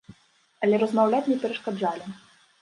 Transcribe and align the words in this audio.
Але 0.67 0.79
размаўляць 0.83 1.29
не 1.33 1.37
перашкаджалі. 1.45 2.07